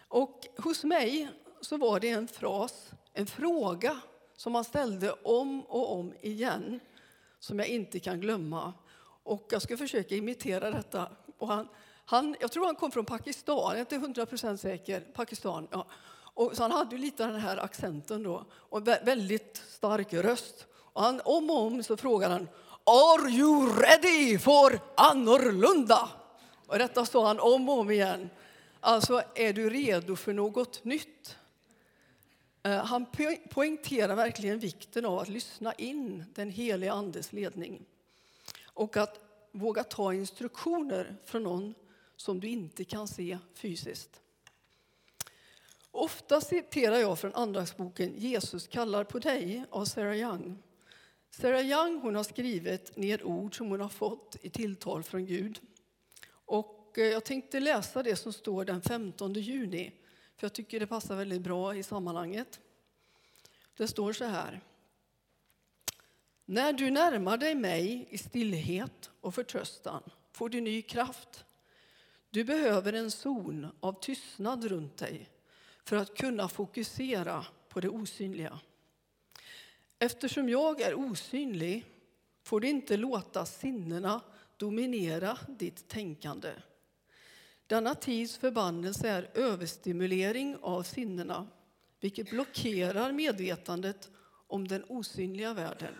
Och 0.08 0.48
hos 0.58 0.84
mig 0.84 1.30
så 1.62 1.78
var 1.78 2.00
det 2.00 2.10
en 2.10 2.28
fras, 2.28 2.92
en 3.14 3.26
fråga 3.26 4.00
som 4.36 4.56
han 4.56 4.64
ställde 4.64 5.12
om 5.12 5.62
och 5.62 5.92
om 6.00 6.14
igen 6.22 6.80
som 7.40 7.60
jag 7.60 7.68
inte 7.68 8.00
kan 8.00 8.20
glömma. 8.20 8.74
Och 9.24 9.48
jag 9.52 9.62
ska 9.62 9.78
försöka 9.78 10.16
imitera 10.16 10.72
detta. 10.72 11.12
Och 11.38 11.48
han, 11.48 11.68
han, 12.06 12.36
jag 12.40 12.52
tror 12.52 12.66
han 12.66 12.76
kom 12.76 12.92
från 12.92 13.06
Pakistan, 13.06 13.70
jag 13.70 13.76
är 13.76 13.80
inte 13.80 13.98
hundra 13.98 14.26
procent 14.26 14.62
säker. 14.62 15.02
Pakistan, 15.02 15.68
ja. 15.72 15.88
Och, 16.34 16.58
så 16.58 16.64
han 16.64 16.72
hade 16.72 16.96
ju 16.96 17.02
lite 17.02 17.26
den 17.26 17.40
här 17.40 17.58
accenten 17.58 18.24
då, 18.24 18.46
och 18.54 18.88
väldigt 18.88 19.64
stark 19.70 20.14
röst. 20.14 20.68
Och 20.74 21.02
han, 21.02 21.22
om 21.26 21.50
och 21.50 21.58
om 21.58 21.84
så 21.84 21.98
frågade 21.98 22.34
han 22.34 22.48
Are 22.86 23.30
you 23.30 23.70
ready 23.76 24.40
for 24.40 24.80
annorlunda? 24.96 26.10
Och 26.68 26.78
detta 26.78 27.06
sa 27.06 27.28
han 27.28 27.40
om 27.40 27.70
och 27.70 27.80
om 27.80 27.92
igen. 27.92 28.30
Alltså, 28.80 29.24
är 29.36 29.54
du 29.54 29.70
redo 29.70 30.16
för 30.16 30.34
något 30.34 30.84
nytt? 30.84 31.38
Eh, 32.64 32.86
han 32.86 33.06
poängterar 33.50 34.16
verkligen 34.16 34.60
vikten 34.60 35.06
av 35.06 35.20
att 35.20 35.30
lyssna 35.30 35.74
in 35.74 36.26
den 36.36 36.50
heliga 36.50 36.94
Andes 36.94 37.34
ledning 37.34 37.86
och 38.66 38.98
att 38.98 39.20
våga 39.52 39.84
ta 39.84 40.14
instruktioner 40.14 41.16
från 41.26 41.44
någon 41.44 41.74
som 42.16 42.40
du 42.40 42.48
inte 42.48 42.84
kan 42.84 43.08
se 43.08 43.38
fysiskt. 43.54 44.22
Ofta 45.96 46.42
citerar 46.42 46.98
jag 46.98 47.20
från 47.20 47.34
andaktsboken 47.34 48.14
Jesus 48.18 48.68
kallar 48.68 49.04
på 49.04 49.20
dig 49.20 49.66
av 49.70 49.86
Sarah 49.86 50.18
Young. 50.18 50.58
Sarah 51.30 51.66
Young 51.66 52.00
hon 52.02 52.16
har 52.16 52.24
skrivit 52.24 52.98
ner 52.98 53.24
ord 53.24 53.58
som 53.58 53.70
hon 53.70 53.82
har 53.82 53.90
fått 53.90 54.38
i 54.42 54.50
tilltal 54.50 55.04
från 55.04 55.26
Gud. 55.26 55.60
Och 56.30 56.98
eh, 56.98 57.04
jag 57.04 57.24
tänkte 57.24 57.60
läsa 57.60 58.04
det 58.04 58.16
som 58.16 58.34
står 58.34 58.66
den 58.66 58.82
15 58.82 59.34
juni, 59.34 59.92
för 60.38 60.46
jag 60.46 60.54
tycker 60.54 60.80
det 60.80 60.88
passar 60.88 61.16
väldigt 61.16 61.42
bra 61.42 61.76
i 61.76 61.84
sammanhanget. 61.84 62.60
Det 63.78 63.88
står 63.88 64.14
så 64.14 64.26
här. 64.26 64.62
När 66.46 66.74
du 66.74 66.92
närmar 66.92 67.38
dig 67.38 67.56
mig 67.56 68.08
i 68.10 68.18
stillhet 68.18 69.12
och 69.22 69.36
förtröstan 69.36 70.04
får 70.32 70.50
du 70.50 70.62
ny 70.62 70.82
kraft. 70.82 71.46
Du 72.30 72.44
behöver 72.44 72.94
en 72.94 73.12
zon 73.12 73.68
av 73.80 74.00
tystnad 74.02 74.66
runt 74.66 74.98
dig 74.98 75.30
för 75.84 75.96
att 75.96 76.18
kunna 76.18 76.50
fokusera 76.50 77.46
på 77.70 77.80
det 77.80 77.90
osynliga. 77.90 78.60
Eftersom 80.00 80.50
jag 80.50 80.82
är 80.82 80.94
osynlig 80.94 81.86
får 82.44 82.60
du 82.60 82.68
inte 82.68 82.98
låta 82.98 83.46
sinnena 83.46 84.22
dominera 84.58 85.38
ditt 85.48 85.88
tänkande. 85.88 86.54
Denna 87.68 87.96
tids 87.96 88.38
förbannelse 88.38 89.10
är 89.10 89.30
överstimulering 89.34 90.58
av 90.62 90.84
sinnena 90.84 91.48
vilket 92.00 92.30
blockerar 92.30 93.12
medvetandet 93.12 94.10
om 94.48 94.68
den 94.68 94.84
osynliga 94.84 95.54
världen. 95.54 95.94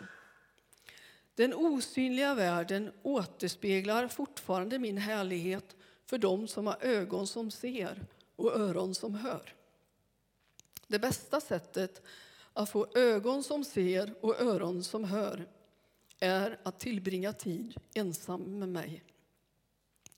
Den 1.36 1.54
osynliga 1.54 2.34
världen 2.34 2.92
återspeglar 3.02 4.08
fortfarande 4.08 4.80
min 4.80 4.98
härlighet 4.98 5.76
för 6.06 6.18
dem 6.18 6.48
som 6.48 6.68
har 6.68 6.78
ögon 6.82 7.28
som 7.28 7.52
ser 7.52 8.06
och 8.36 8.60
öron 8.60 8.96
som 8.96 9.16
hör. 9.16 9.54
Det 10.88 11.00
bästa 11.00 11.42
sättet 11.42 12.02
att 12.54 12.70
få 12.70 12.88
ögon 12.96 13.44
som 13.44 13.64
ser 13.64 14.14
och 14.22 14.42
öron 14.42 14.84
som 14.84 15.04
hör 15.04 15.48
är 16.20 16.60
att 16.64 16.80
tillbringa 16.80 17.34
tid 17.34 17.78
ensam 17.94 18.60
med 18.60 18.70
mig. 18.70 19.04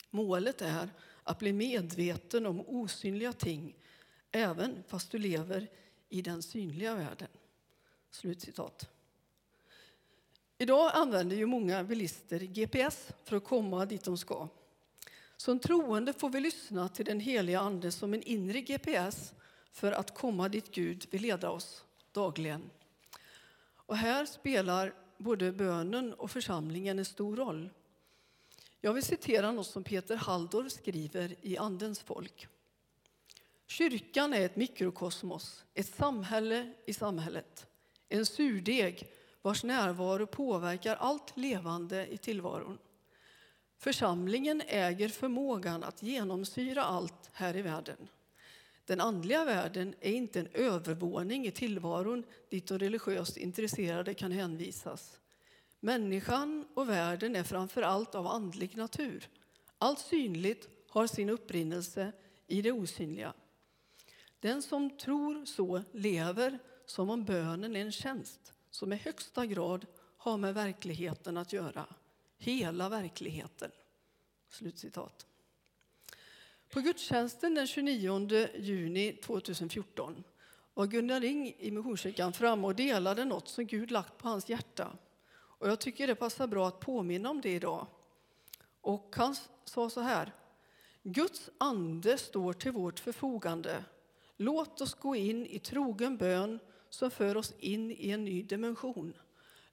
Målet 0.09 0.61
är 0.61 0.89
att 1.23 1.39
bli 1.39 1.53
medveten 1.53 2.45
om 2.45 2.61
osynliga 2.67 3.33
ting 3.33 3.75
även 4.31 4.83
fast 4.87 5.11
du 5.11 5.17
lever 5.17 5.67
i 6.09 6.21
den 6.21 6.43
synliga 6.43 6.95
världen. 6.95 7.27
Slutcitat. 8.11 8.89
Idag 10.57 10.91
använder 10.93 11.35
ju 11.35 11.45
många 11.45 11.83
bilister 11.83 12.39
GPS 12.39 13.09
för 13.23 13.37
att 13.37 13.43
komma 13.43 13.85
dit 13.85 14.03
de 14.03 14.17
ska. 14.17 14.47
Som 15.37 15.59
troende 15.59 16.13
får 16.13 16.29
vi 16.29 16.39
lyssna 16.39 16.89
till 16.89 17.05
den 17.05 17.19
heliga 17.19 17.59
Ande 17.59 17.91
som 17.91 18.13
en 18.13 18.23
inre 18.23 18.61
GPS 18.61 19.33
för 19.75 19.91
att 19.91 20.13
komma 20.13 20.49
dit 20.49 20.71
Gud 20.71 21.05
vill 21.11 21.21
leda 21.21 21.49
oss 21.49 21.83
dagligen. 22.11 22.69
Och 23.75 23.97
här 23.97 24.25
spelar 24.25 24.93
både 25.17 25.51
bönen 25.51 26.13
och 26.13 26.31
församlingen 26.31 26.99
en 26.99 27.05
stor 27.05 27.35
roll. 27.35 27.69
Jag 28.81 28.93
vill 28.93 29.03
citera 29.03 29.51
något 29.51 29.67
som 29.67 29.83
Peter 29.83 30.15
Halldorf 30.15 30.71
skriver 30.71 31.35
i 31.41 31.57
Andens 31.57 31.99
folk. 31.99 32.47
Kyrkan 33.67 34.33
är 34.33 34.45
ett 34.45 34.55
mikrokosmos, 34.55 35.65
ett 35.73 35.95
samhälle 35.95 36.73
i 36.85 36.93
samhället. 36.93 37.67
En 38.09 38.25
surdeg 38.25 39.07
vars 39.41 39.63
närvaro 39.63 40.27
påverkar 40.27 40.95
allt 40.95 41.37
levande 41.37 42.07
i 42.07 42.17
tillvaron. 42.17 42.77
Församlingen 43.77 44.61
äger 44.67 45.09
förmågan 45.09 45.83
att 45.83 46.03
genomsyra 46.03 46.83
allt 46.83 47.29
här 47.33 47.55
i 47.55 47.61
världen. 47.61 48.07
Den 48.85 49.01
andliga 49.01 49.45
världen 49.45 49.95
är 50.01 50.11
inte 50.11 50.39
en 50.39 50.47
övervåning 50.53 51.47
i 51.47 51.51
tillvaron 51.51 52.23
dit 52.49 52.67
de 52.67 52.79
religiöst 52.79 53.37
intresserade 53.37 54.13
kan 54.13 54.31
hänvisas. 54.31 55.19
Människan 55.79 56.67
och 56.73 56.89
världen 56.89 57.35
är 57.35 57.43
framför 57.43 57.81
allt 57.81 58.15
av 58.15 58.27
andlig 58.27 58.77
natur. 58.77 59.29
Allt 59.77 59.99
synligt 59.99 60.69
har 60.89 61.07
sin 61.07 61.29
upprinnelse 61.29 62.11
i 62.47 62.61
det 62.61 62.71
osynliga. 62.71 63.33
Den 64.39 64.61
som 64.61 64.97
tror 64.97 65.45
så 65.45 65.83
lever 65.91 66.59
som 66.85 67.09
om 67.09 67.25
bönen 67.25 67.75
är 67.75 67.81
en 67.81 67.91
tjänst 67.91 68.53
som 68.69 68.93
i 68.93 68.95
högsta 68.95 69.45
grad 69.45 69.85
har 70.17 70.37
med 70.37 70.53
verkligheten 70.53 71.37
att 71.37 71.53
göra. 71.53 71.85
Hela 72.37 72.89
verkligheten. 72.89 73.71
Slutcitat. 74.49 75.25
På 76.75 76.81
gudstjänsten 76.81 77.55
den 77.55 77.67
29 77.67 78.47
juni 78.55 79.13
2014 79.13 80.23
var 80.73 80.87
Gunnar 80.87 81.19
Ring 81.19 81.55
i 81.59 81.71
Missionskyrkan 81.71 82.33
framme 82.33 82.67
och 82.67 82.75
delade 82.75 83.25
något 83.25 83.47
som 83.47 83.65
Gud 83.65 83.91
lagt 83.91 84.17
på 84.17 84.27
hans 84.27 84.49
hjärta. 84.49 84.97
Och 85.33 85.69
jag 85.69 85.79
tycker 85.79 86.07
det 86.07 86.15
passar 86.15 86.47
bra 86.47 86.67
att 86.67 86.79
påminna 86.79 87.29
om 87.29 87.41
det 87.41 87.49
idag. 87.49 87.87
Och 88.81 89.15
han 89.17 89.35
sa 89.65 89.89
så 89.89 90.01
här. 90.01 90.33
Guds 91.03 91.49
ande 91.57 92.17
står 92.17 92.53
till 92.53 92.71
vårt 92.71 92.99
förfogande. 92.99 93.85
Låt 94.37 94.81
oss 94.81 94.93
gå 94.93 95.15
in 95.15 95.45
i 95.45 95.59
trogen 95.59 96.17
bön 96.17 96.59
som 96.89 97.11
för 97.11 97.37
oss 97.37 97.53
in 97.59 97.91
i 97.91 98.09
en 98.09 98.25
ny 98.25 98.43
dimension. 98.43 99.13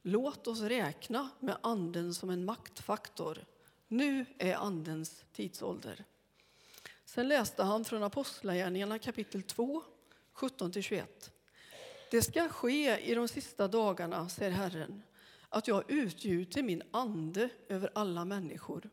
Låt 0.03 0.47
oss 0.47 0.61
räkna 0.61 1.29
med 1.41 1.57
anden 1.61 2.15
som 2.15 2.31
en 2.31 2.45
maktfaktor. 2.45 3.45
Nu 3.89 4.27
är 4.39 4.55
andens 4.55 5.25
tidsålder. 5.33 6.05
Sen 7.15 7.29
läste 7.29 7.63
han 7.63 7.85
från 7.85 8.03
Apostlagärningarna 8.03 8.99
kapitel 8.99 9.43
2, 9.43 9.83
17-21. 10.35 11.05
Det 12.11 12.23
ska 12.23 12.49
ske 12.49 12.99
i 12.99 13.15
de 13.15 13.29
sista 13.29 13.69
dagarna, 13.69 14.29
säger 14.29 14.51
Herren, 14.51 15.03
att 15.49 15.69
jag 15.69 15.91
utgjuter 15.91 16.63
min 16.63 16.83
ande 16.91 17.49
över 17.69 17.91
alla 17.95 18.25
människor. 18.25 18.91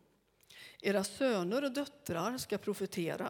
Era 0.82 1.03
söner 1.03 1.63
och 1.63 1.71
döttrar 1.71 2.38
ska 2.38 2.58
profetera. 2.58 3.29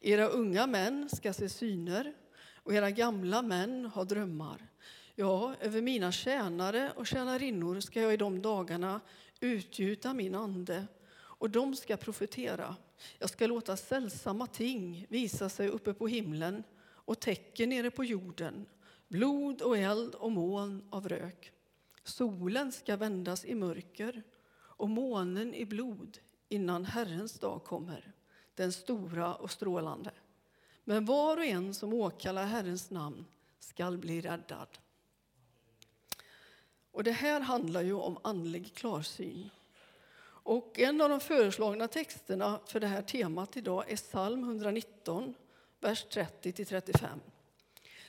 Era 0.00 0.28
unga 0.28 0.66
män 0.66 1.08
ska 1.12 1.32
se 1.32 1.48
syner 1.48 2.14
och 2.56 2.74
era 2.74 2.90
gamla 2.90 3.42
män 3.42 3.86
ha 3.86 4.04
drömmar. 4.04 4.68
Ja, 5.14 5.54
över 5.60 5.80
mina 5.80 6.12
tjänare 6.12 6.92
och 6.96 7.06
tjänarinnor 7.06 7.80
ska 7.80 8.00
jag 8.00 8.14
i 8.14 8.16
de 8.16 8.42
dagarna 8.42 9.00
utgjuta 9.40 10.14
min 10.14 10.34
ande 10.34 10.86
och 11.42 11.50
de 11.50 11.76
ska 11.76 11.96
profetera. 11.96 12.76
Jag 13.18 13.30
ska 13.30 13.46
låta 13.46 13.76
sällsamma 13.76 14.46
ting 14.46 15.06
visa 15.08 15.48
sig 15.48 15.68
uppe 15.68 15.94
på 15.94 16.08
himlen 16.08 16.64
och 16.84 17.20
tecken 17.20 17.68
nere 17.68 17.90
på 17.90 18.04
jorden, 18.04 18.66
blod 19.08 19.62
och 19.62 19.78
eld 19.78 20.14
och 20.14 20.32
moln 20.32 20.88
av 20.90 21.08
rök. 21.08 21.52
Solen 22.04 22.72
ska 22.72 22.96
vändas 22.96 23.44
i 23.44 23.54
mörker 23.54 24.22
och 24.54 24.88
månen 24.88 25.54
i 25.54 25.66
blod 25.66 26.18
innan 26.48 26.84
Herrens 26.84 27.38
dag 27.38 27.64
kommer, 27.64 28.12
den 28.54 28.72
stora 28.72 29.34
och 29.34 29.50
strålande. 29.50 30.10
Men 30.84 31.04
var 31.04 31.36
och 31.36 31.44
en 31.44 31.74
som 31.74 31.92
åkallar 31.92 32.46
Herrens 32.46 32.90
namn 32.90 33.24
skall 33.58 33.98
bli 33.98 34.20
räddad. 34.20 34.68
Och 36.90 37.04
det 37.04 37.12
här 37.12 37.40
handlar 37.40 37.82
ju 37.82 37.94
om 37.94 38.18
andlig 38.22 38.74
klarsyn. 38.74 39.50
Och 40.42 40.78
en 40.78 41.00
av 41.00 41.08
de 41.08 41.20
föreslagna 41.20 41.88
texterna 41.88 42.60
för 42.66 42.80
det 42.80 42.86
här 42.86 43.02
temat 43.02 43.56
idag 43.56 43.90
är 43.90 43.96
psalm 43.96 44.44
119, 44.44 45.34
vers 45.80 46.06
30-35. 46.10 47.06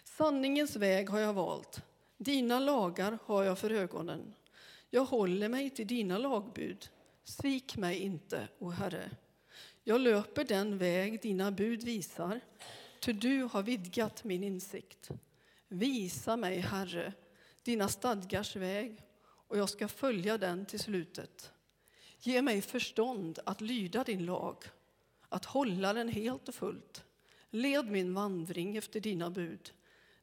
Sanningens 0.03 0.75
väg 0.75 1.09
har 1.09 1.19
jag 1.19 1.33
valt, 1.33 1.81
dina 2.17 2.59
lagar 2.59 3.17
har 3.25 3.43
jag 3.43 3.59
för 3.59 3.69
ögonen. 3.69 4.33
Jag 4.89 5.05
håller 5.05 5.49
mig 5.49 5.69
till 5.69 5.87
dina 5.87 6.17
lagbud. 6.17 6.89
Svik 7.23 7.77
mig 7.77 7.99
inte, 7.99 8.47
o 8.59 8.69
Herre. 8.69 9.11
Jag 9.83 10.01
löper 10.01 10.43
den 10.43 10.77
väg 10.77 11.21
dina 11.21 11.51
bud 11.51 11.83
visar, 11.83 12.39
ty 12.99 13.13
du 13.13 13.43
har 13.43 13.63
vidgat 13.63 14.23
min 14.23 14.43
insikt. 14.43 15.09
Visa 15.67 16.37
mig, 16.37 16.59
Herre, 16.59 17.13
dina 17.63 17.87
stadgars 17.87 18.55
väg 18.55 19.01
och 19.25 19.57
jag 19.57 19.69
ska 19.69 19.87
följa 19.87 20.37
den 20.37 20.65
till 20.65 20.79
slutet. 20.79 21.52
Ge 22.25 22.41
mig 22.41 22.61
förstånd 22.61 23.39
att 23.45 23.61
lyda 23.61 24.03
din 24.03 24.25
lag, 24.25 24.63
att 25.29 25.45
hålla 25.45 25.93
den 25.93 26.09
helt 26.09 26.47
och 26.47 26.55
fullt. 26.55 27.03
Led 27.49 27.91
min 27.91 28.13
vandring 28.13 28.77
efter 28.77 28.99
dina 28.99 29.29
bud. 29.29 29.73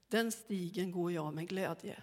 Den 0.08 0.32
stigen 0.32 0.92
går 0.92 1.12
jag 1.12 1.34
med 1.34 1.48
glädje. 1.48 2.02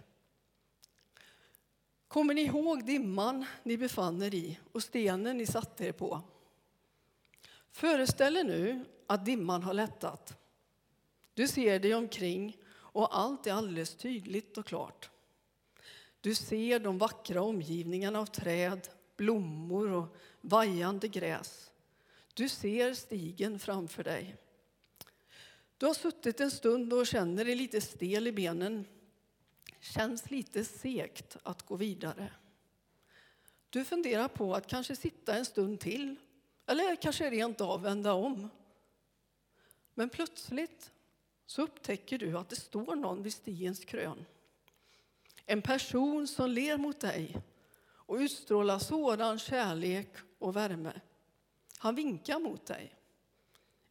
Kommer 2.08 2.34
ni 2.34 2.42
ihåg 2.42 2.86
dimman 2.86 3.46
ni 3.64 3.78
befann 3.78 4.22
er 4.22 4.36
i 4.36 4.60
och 4.72 4.84
stenen 4.84 5.38
ni 5.38 5.46
satte 5.46 5.86
er 5.88 5.92
på? 5.92 6.22
Föreställ 7.72 8.38
er 8.38 8.44
nu 8.44 8.86
att 9.08 9.26
dimman 9.26 9.64
har 9.64 9.74
lättat. 9.74 10.38
Du 11.34 11.48
ser 11.48 11.80
dig 11.80 11.94
omkring 11.94 12.58
och 12.70 13.18
allt 13.18 13.48
är 13.48 13.54
alldeles 13.54 13.96
tydligt 13.96 14.58
och 14.58 14.66
klart. 14.66 15.10
Du 16.22 16.36
ser 16.36 16.80
de 16.80 16.98
vackra 16.98 17.42
omgivningarna 17.42 18.20
av 18.20 18.26
träd, 18.26 18.90
blommor 19.17 19.91
och 19.91 20.15
vajande 20.41 21.08
gräs. 21.08 21.71
Du 22.34 22.49
ser 22.49 22.93
stigen 22.93 23.60
framför 23.60 24.03
dig. 24.03 24.36
Du 25.77 25.86
har 25.86 25.93
suttit 25.93 26.39
en 26.39 26.51
stund 26.51 26.93
och 26.93 27.08
känner 27.08 27.45
dig 27.45 27.56
lite 27.56 27.82
stel 27.82 28.27
i 28.27 28.32
benen. 28.32 28.86
Känns 29.80 30.32
lite 30.32 30.63
segt 30.63 31.38
att 31.43 31.62
gå 31.63 31.75
vidare. 31.75 32.32
Du 33.69 33.86
funderar 33.86 34.27
på 34.27 34.56
att 34.56 34.67
kanske 34.67 34.95
sitta 34.95 35.36
en 35.36 35.45
stund 35.45 35.80
till 35.80 36.15
eller 36.65 36.95
kanske 36.95 37.30
rent 37.30 37.62
av 37.62 37.82
vända 37.82 38.13
om. 38.13 38.49
Men 39.93 40.10
plötsligt 40.10 40.91
så 41.45 41.62
upptäcker 41.62 42.17
du 42.17 42.38
att 42.38 42.49
det 42.49 42.56
står 42.56 42.95
någon 42.95 43.23
vid 43.23 43.34
stigens 43.34 43.86
krön. 43.86 44.25
En 45.45 45.62
person 45.62 46.27
som 46.27 46.49
ler 46.49 46.77
mot 46.77 46.99
dig 46.99 47.41
och 48.08 48.15
utstrålar 48.15 48.80
sådan 48.80 49.39
kärlek 49.39 50.10
och 50.39 50.56
värme. 50.56 51.02
Han 51.78 51.96
vinkar 51.96 52.39
mot 52.39 52.65
dig. 52.65 52.96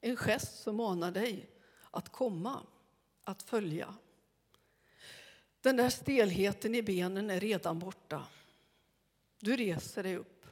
En 0.00 0.16
gest 0.16 0.62
som 0.62 0.76
manar 0.76 1.11
dig 1.11 1.50
att 1.90 2.12
komma, 2.12 2.66
att 3.24 3.42
följa. 3.42 3.94
Den 5.61 5.76
där 5.76 5.90
stelheten 5.90 6.74
i 6.74 6.83
benen 6.83 7.31
är 7.31 7.40
redan 7.40 7.79
borta. 7.79 8.26
Du 9.40 9.57
reser 9.57 10.02
dig 10.02 10.16
upp 10.16 10.46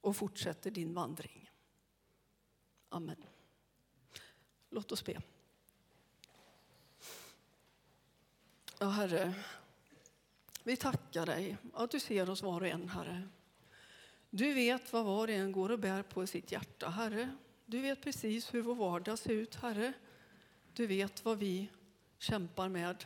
och 0.00 0.16
fortsätter 0.16 0.70
din 0.70 0.94
vandring. 0.94 1.50
Amen. 2.88 3.24
Låt 4.70 4.92
oss 4.92 5.04
be. 5.04 5.22
Ja, 8.78 8.86
Herre, 8.86 9.34
vi 10.64 10.76
tackar 10.76 11.26
dig 11.26 11.56
att 11.72 11.90
du 11.90 12.00
ser 12.00 12.30
oss 12.30 12.42
var 12.42 12.60
och 12.60 12.66
en, 12.66 12.88
Herre. 12.88 13.28
Du 14.30 14.52
vet 14.52 14.92
vad 14.92 15.04
var 15.04 15.28
och 15.28 15.34
en 15.34 15.52
går 15.52 15.70
och 15.70 15.78
bär 15.78 16.02
på 16.02 16.24
i 16.24 16.26
sitt 16.26 16.52
hjärta, 16.52 16.88
Herre. 16.88 17.36
Du 17.66 17.80
vet 17.80 18.02
precis 18.02 18.54
hur 18.54 18.62
vår 18.62 18.74
vardag 18.74 19.18
ser 19.18 19.30
ut, 19.30 19.54
Herre. 19.54 19.92
Du 20.72 20.86
vet 20.86 21.24
vad 21.24 21.38
vi 21.38 21.70
kämpar 22.18 22.68
med. 22.68 23.04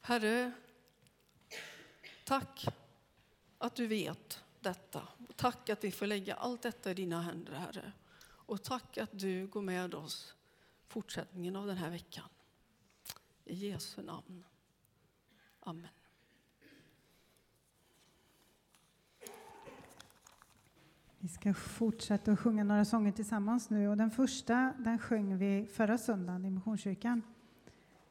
Herre, 0.00 0.52
tack 2.24 2.66
att 3.58 3.74
du 3.74 3.86
vet 3.86 4.44
detta. 4.60 5.08
Tack 5.36 5.68
att 5.68 5.84
vi 5.84 5.90
får 5.90 6.06
lägga 6.06 6.34
allt 6.34 6.62
detta 6.62 6.90
i 6.90 6.94
dina 6.94 7.22
händer, 7.22 7.52
Herre. 7.52 7.92
Och 8.24 8.62
tack 8.62 8.98
att 8.98 9.18
du 9.18 9.46
går 9.46 9.62
med 9.62 9.94
oss 9.94 10.34
fortsättningen 10.88 11.56
av 11.56 11.66
den 11.66 11.76
här 11.76 11.90
veckan. 11.90 12.28
I 13.44 13.68
Jesu 13.68 14.02
namn. 14.02 14.44
Amen. 15.60 15.88
Vi 21.24 21.28
ska 21.28 21.54
fortsätta 21.54 22.32
att 22.32 22.40
sjunga 22.40 22.64
några 22.64 22.84
sånger 22.84 23.12
tillsammans 23.12 23.70
nu. 23.70 23.88
Och 23.88 23.96
den 23.96 24.10
första 24.10 24.72
den 24.78 24.98
sjöng 24.98 25.38
vi 25.38 25.66
förra 25.72 25.98
söndagen 25.98 26.44
i 26.44 26.50
Missionskyrkan. 26.50 27.22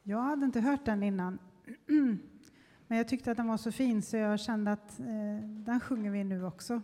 Jag 0.03 0.21
hade 0.21 0.45
inte 0.45 0.59
hört 0.59 0.85
den 0.85 1.03
innan. 1.03 1.39
Men 2.87 2.97
jag 2.97 3.07
tyckte 3.07 3.31
att 3.31 3.37
den 3.37 3.47
var 3.47 3.57
så 3.57 3.71
fin 3.71 4.01
så 4.01 4.17
jag 4.17 4.39
kände 4.39 4.71
att 4.71 4.99
eh, 4.99 5.47
den 5.47 5.79
sjunger 5.79 6.11
vi 6.11 6.23
nu 6.23 6.45
också. 6.45 6.81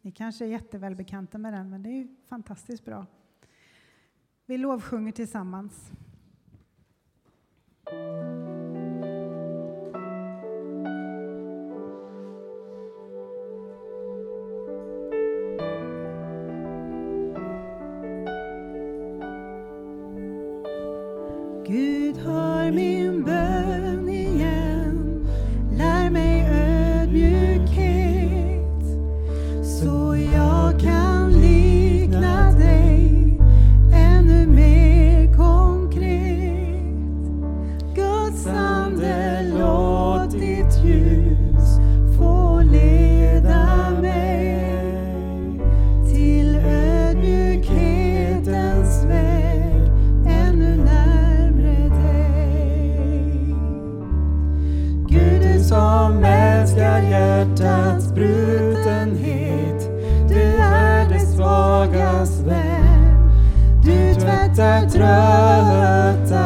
Ni 0.00 0.12
kanske 0.12 0.44
är 0.44 0.48
jättevälbekanta 0.48 1.38
med 1.38 1.52
den, 1.52 1.70
men 1.70 1.82
det 1.82 1.90
är 1.90 2.08
fantastiskt 2.28 2.84
bra. 2.84 3.06
Vi 4.46 4.58
lovsjunger 4.58 5.12
tillsammans. 5.12 5.92